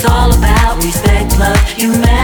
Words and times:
it's 0.00 0.08
all 0.08 0.32
about 0.32 0.76
respect, 0.84 1.36
love, 1.40 1.58
humanity. 1.70 2.17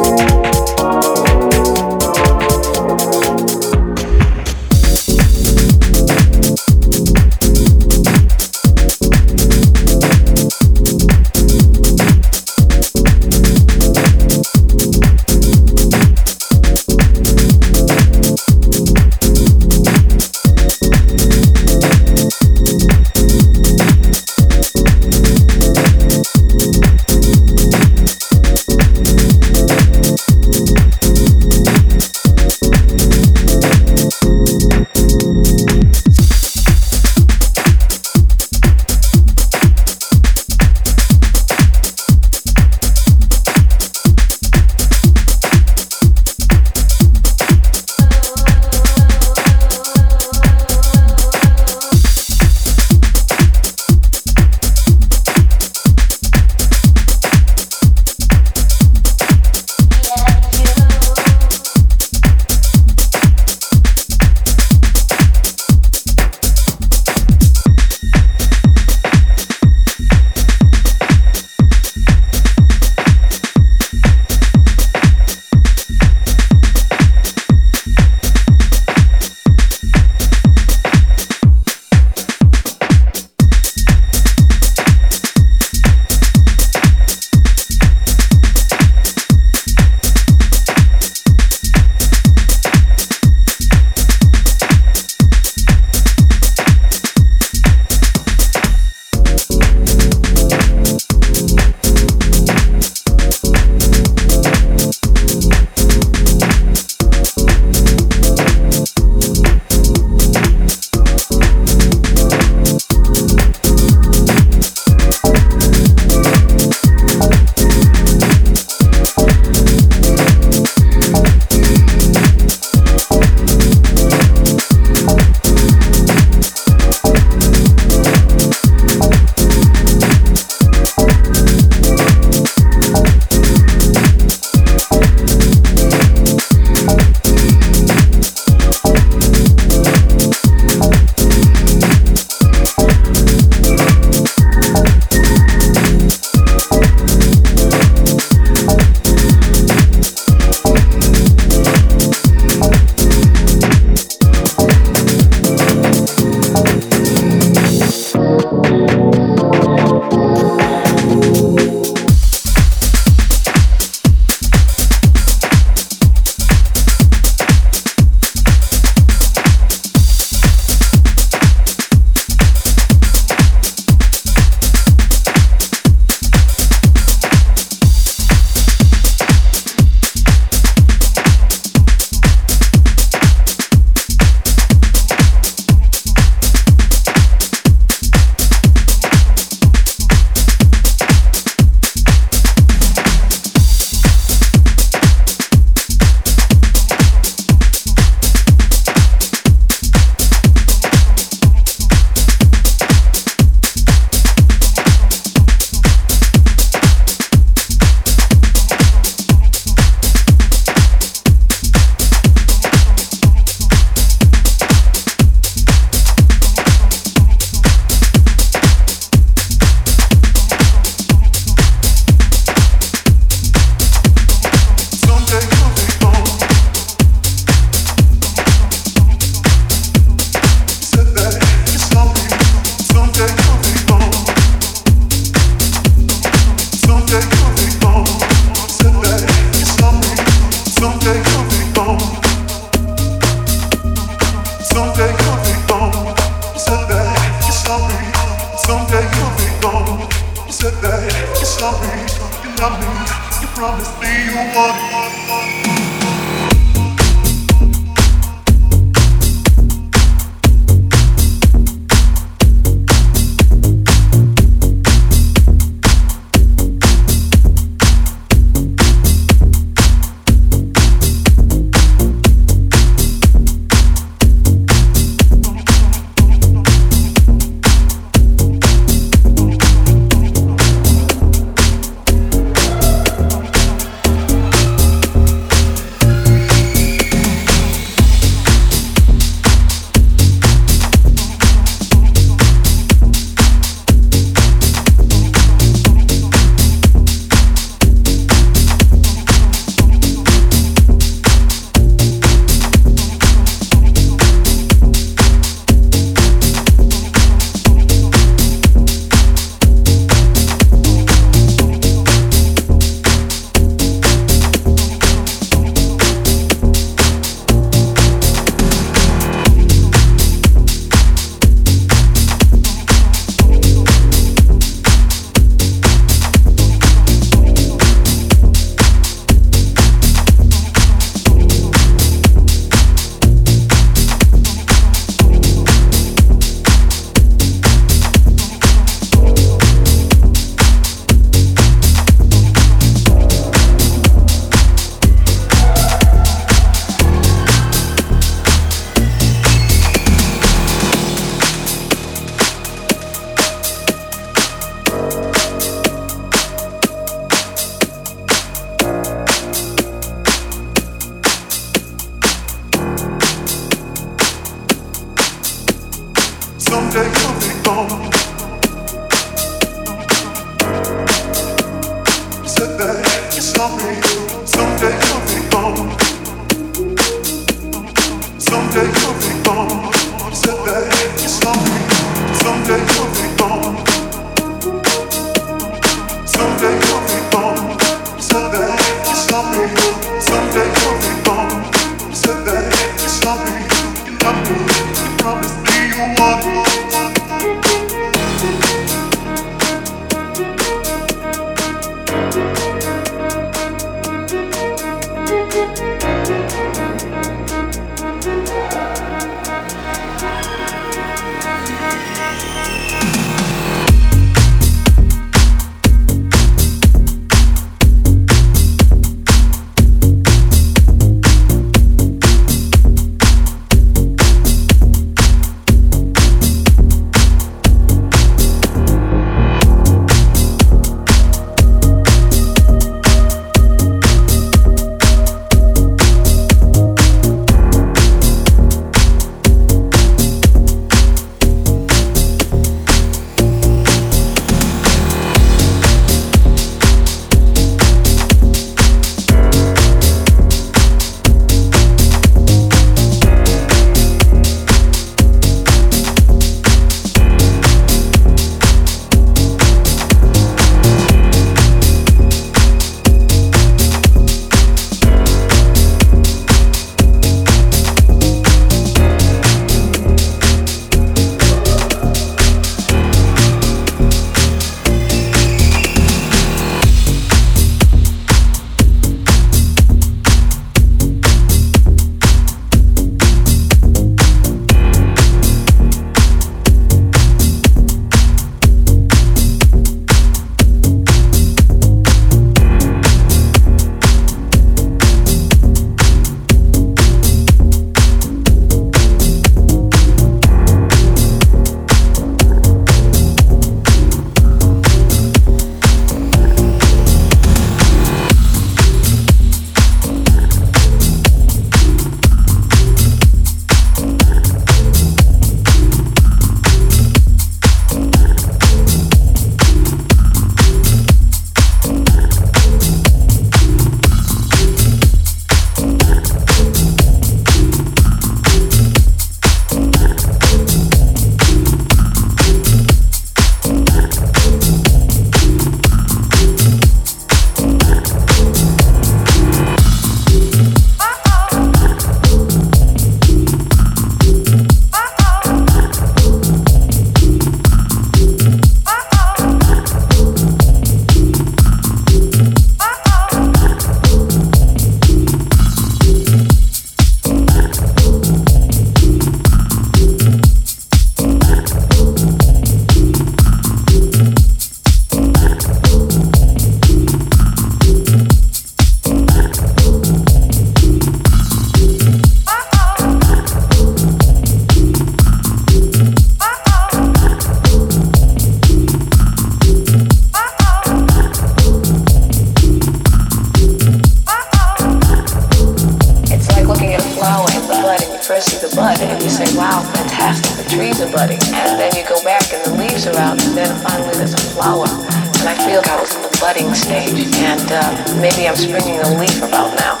about 599.38 599.78
now. 599.78 600.00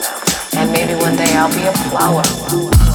And 0.56 0.72
maybe 0.72 0.94
one 0.94 1.16
day 1.16 1.32
I'll 1.36 1.52
be 1.54 1.66
a 1.66 1.72
flower. 1.88 2.89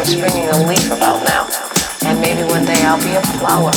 I'm 0.00 0.06
springing 0.06 0.48
a 0.48 0.66
leaf 0.66 0.86
about 0.86 1.22
now. 1.24 1.46
And 2.08 2.18
maybe 2.22 2.42
one 2.44 2.64
day 2.64 2.82
I'll 2.84 2.96
be 2.96 3.12
a 3.16 3.20
flower. 3.38 3.70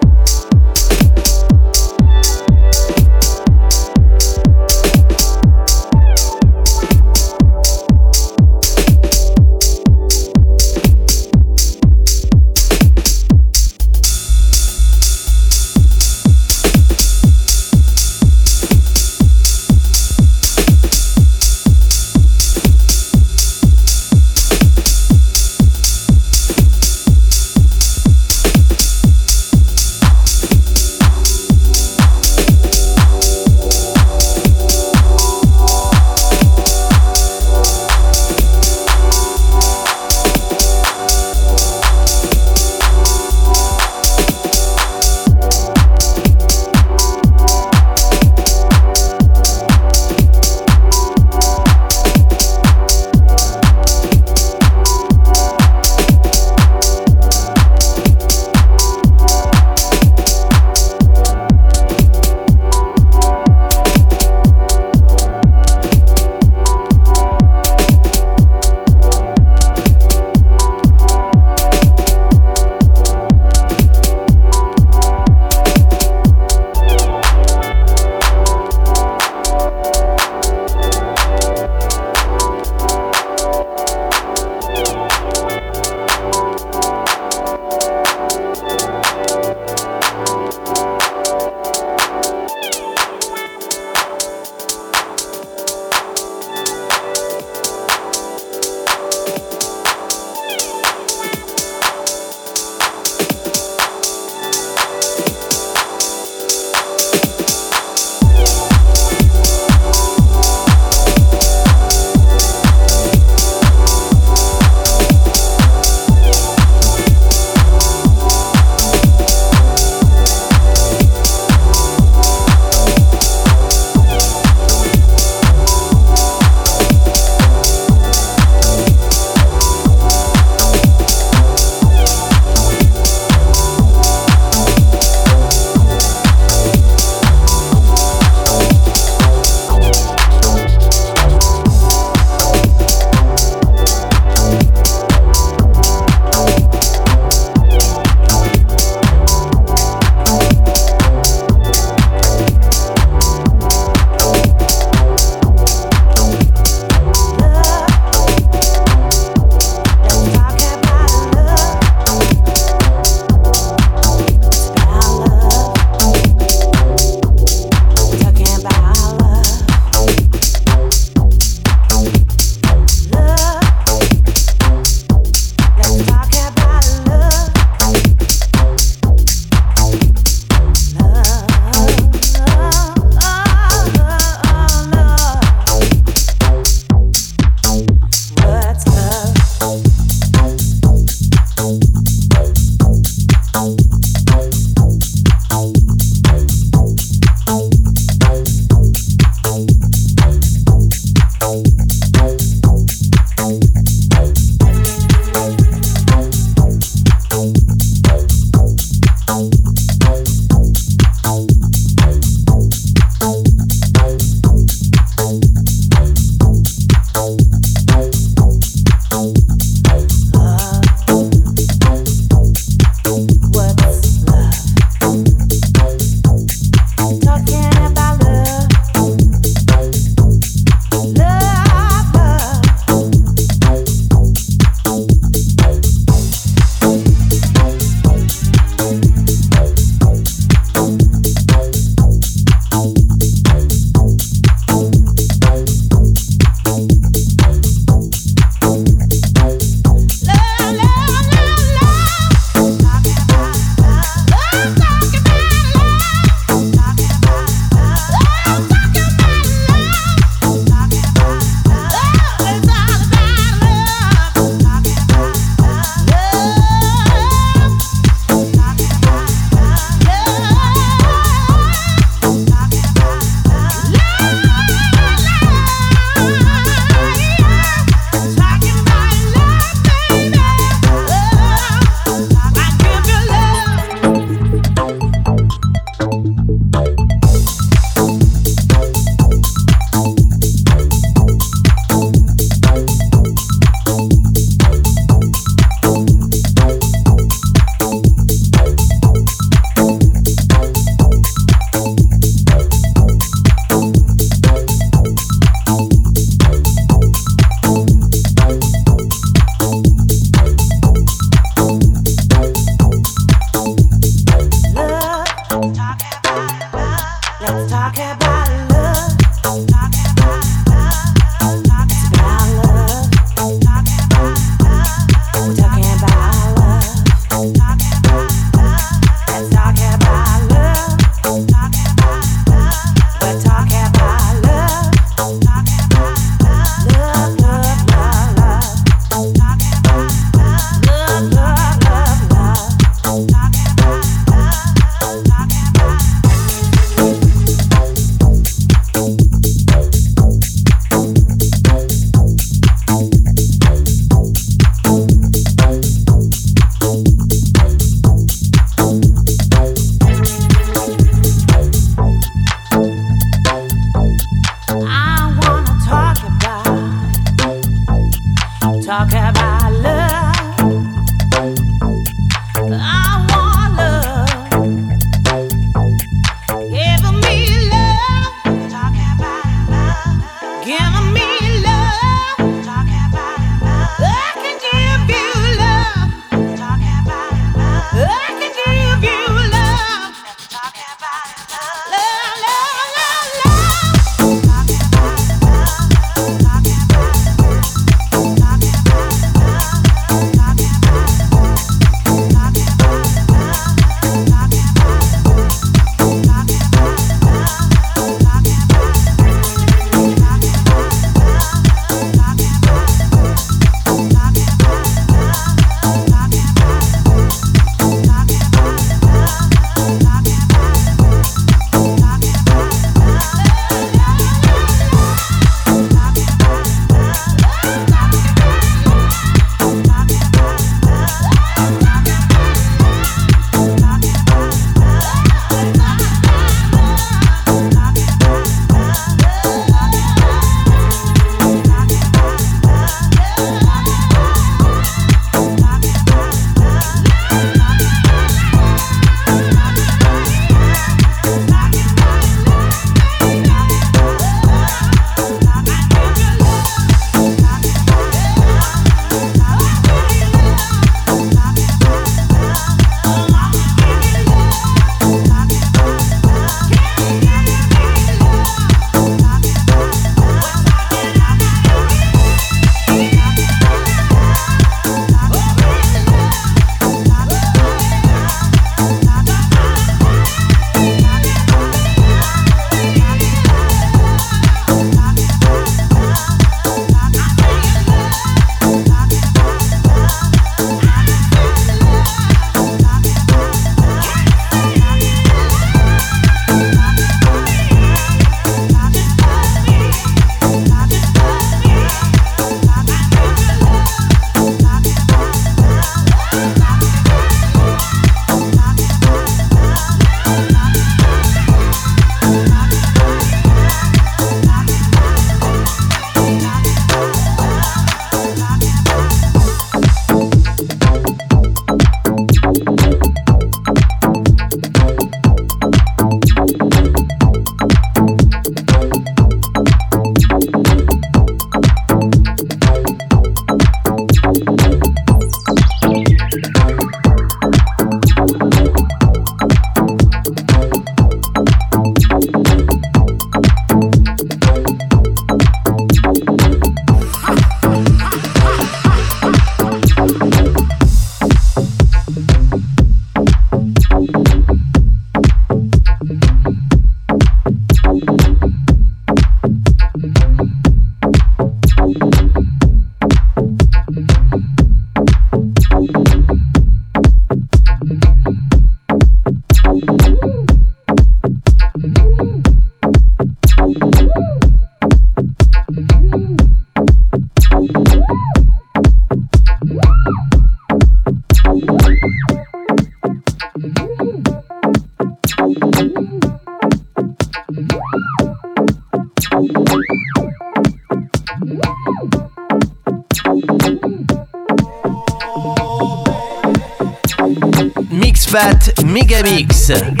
Megamix. 599.11 600.00